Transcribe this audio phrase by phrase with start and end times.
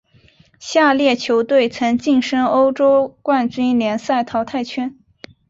[0.59, 4.97] 下列球队曾晋身欧洲冠军联赛淘汰圈。